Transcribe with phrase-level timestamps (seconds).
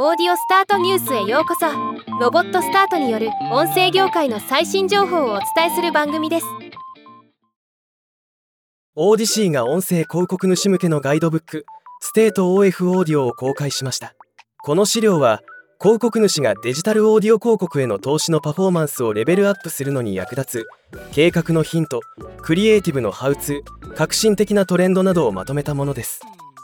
[0.00, 1.66] オーディオスタートニュースへようこそ。
[2.20, 6.46] ロボットスタートによる音声業界の最新情報をお伝えする番組です。
[8.94, 11.66] Audacy が音声広告主向けのガイドブック
[11.98, 14.14] ステート OF オーディオを公開しました。
[14.62, 15.40] この資料は
[15.82, 20.66] 広告主がデジタルオーディオ広告への投資のパフォーマンスをレベルアップするのに役立つ
[21.10, 22.02] 計画のヒント
[22.40, 26.20] クリエイティブのハウツー革新的なトレンドなどをまとめたものです。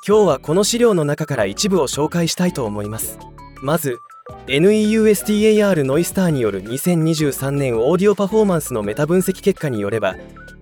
[0.07, 3.19] 今日はこの資料の中から一部を紹介したいと思います。
[3.63, 4.01] まず
[4.49, 10.15] NEUSTAR ノイスターによる2023年オーディオパフォーマンスのメタ分析結果によれば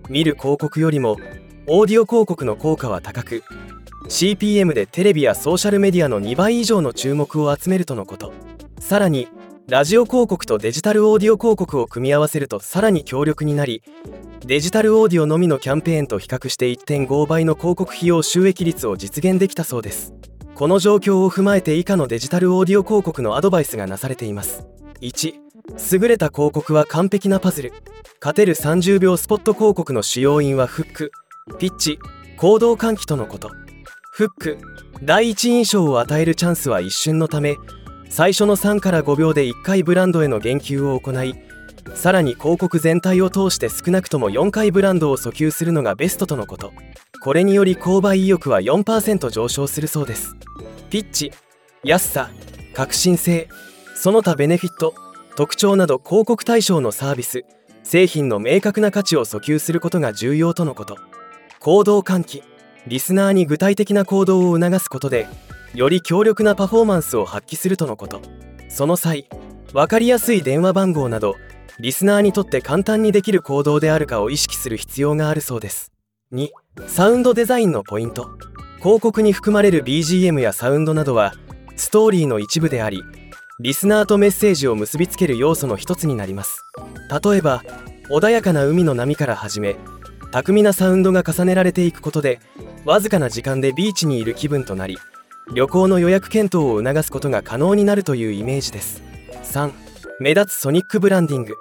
[0.07, 1.17] 見る広告よりも
[1.67, 3.43] オーディオ広告の効果は高く
[4.07, 8.31] CPM でテレビやソーシャルメディアの2倍以上の注目を集めるとのこと。
[8.79, 9.27] さらに
[9.69, 13.81] ラジオ広告とデジタルオーディオ広告を組み合わせるとさらに強力になり
[14.45, 20.13] デジタルオーディオのみのキャンペーンと比較して1.5倍の広告費用収益率を実現できたそうです。
[20.53, 24.67] この状況を踏まえて以下のデジタルオーディオ広告のアドバイスがなされています。
[24.99, 25.33] 1
[25.93, 27.71] 優れた広告は完璧なパズル。
[28.19, 31.11] 勝てる30秒スポット広告の主要因はフック。
[31.57, 31.97] ピッチ
[32.35, 33.49] 行動喚起とのこと。
[34.11, 34.57] フック
[35.01, 37.55] 第一印象を与えるチャンスは一瞬のため
[38.15, 41.33] 最初の3から5秒で1回ブランドへの言及を行い
[41.95, 46.73] さらに広告全体を通して少なくとも4回ブランドを訴求するのがベストとのこと。
[47.23, 50.35] これにより購買意欲は4%上昇するそうです。
[50.91, 51.31] ピッチ
[51.83, 52.29] 安さ
[52.75, 53.49] 革新性
[53.95, 54.93] その他ベネフィット
[55.35, 57.45] 特徴など広告対象のサービス
[57.81, 60.97] 製品の明確な価値を訴求することが重要とのこと。
[61.59, 62.43] 行動喚起
[62.85, 65.27] リスナーに具体的な行動を促すことで
[65.73, 68.21] より強力なパフォーマンスを発揮するとのこと。
[68.69, 69.27] その際
[69.71, 71.35] 分かりやすい電話番号など
[71.79, 75.91] リスナーにとって簡単にできる行動であるかを意識する必要があるそうです。
[76.33, 76.49] 2
[76.87, 78.29] サウンドデザインのポイント。
[78.79, 81.33] 広告に含まれる BGM やサウンドなどは
[81.77, 83.01] ストーリーの一部であり
[83.59, 86.61] リスナーとメッセージを結びつける要素の一つになります。
[87.23, 87.63] 例えば
[88.09, 89.77] 穏やかな海の波から始め
[90.31, 92.41] 巧みなサウンドが重ねられていくことで
[92.85, 94.97] わずかな時間でビーチにいる気分となり
[95.53, 99.03] 旅行の予約検討を促すことが可能になるというイメージです。
[99.43, 99.71] 3
[100.19, 101.55] 目立つソニックブランディング。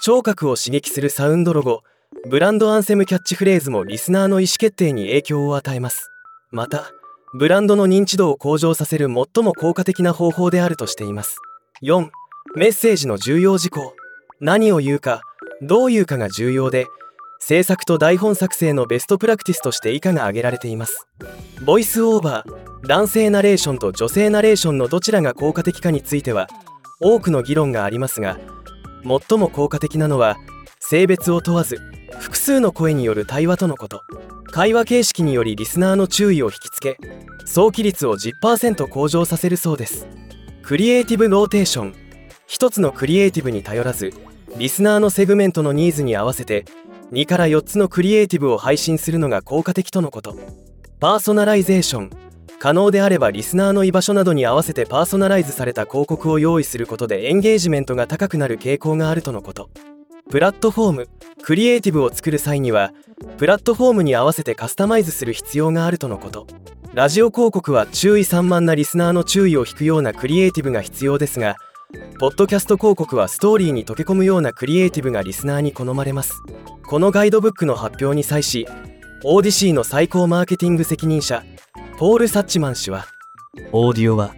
[0.00, 1.82] 聴覚を刺激するサウンドロゴ。
[2.28, 6.10] ブランドアンセムキャッチフレーズもリスナーの意思決定に影響を与えます。
[6.50, 6.90] また
[7.34, 11.38] ブランドの認知度を向上させる最も効果的な方法であるとしています。
[11.82, 12.08] 4
[12.54, 13.94] メッセージの重要事項。
[14.40, 15.20] 何を言うか
[15.62, 16.86] どう言うかが重要で
[17.38, 21.06] 制作と台本作成のベストプラクティスとして以下が挙げられています。
[21.64, 26.48] ボイスオーバー男性ナレーションと女性ナレーションのどちらが効果的かについては
[27.00, 28.38] 多くの議論がありますが
[29.28, 30.36] 最も効果的なのは
[30.80, 31.78] 性別を問わず
[32.18, 34.02] 複数の声による対話とのこと。
[34.52, 36.98] 会話形式によりリスナーの注意を引きつけ
[37.44, 40.06] 想起率を10%向上させるそうです。
[40.62, 42.06] クリエイティブローテーション。
[42.46, 44.12] 一つのクリエイティブに頼らず
[44.56, 46.64] リスナーのセグメントのニーズに合わせて
[47.12, 50.36] 2から4つのクリエイティブを配信するのが効果的とのこと。
[50.98, 52.10] パーソナライゼーション。
[52.58, 59.70] 可能であればリスナーの居場所などに合わせてパーソナライズされた広告を用意することでエンゲージメントが高くなる傾向があるとのこと。
[60.30, 61.08] プラットフォーム。
[61.42, 62.92] クリエイティブを作る際には
[63.38, 66.48] プラットフォームに合わせてカスタマイズする必要があるとのこと。
[66.92, 71.56] ラジオ広告は注意散漫なリスナーの注意を引くようなクリエイティブが必要ですが
[72.18, 76.42] ポッドキャスト広告はストーリーに溶け込むようなクリエイティブがリスナーに好まれます。
[76.88, 78.66] このガイドブックの発表に際し
[79.24, 81.42] オーディシーの最高マーケティング責任者
[81.98, 83.06] ポール・サッチマン氏は
[83.72, 84.34] オーディオは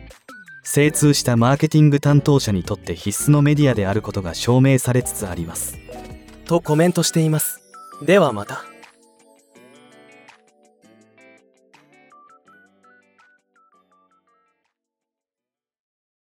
[0.63, 5.79] 精通したマーケティング担当者にとって必須のメディアであることが証明されつつあります。
[6.45, 7.63] とコメントしています。
[8.03, 8.65] ではまた。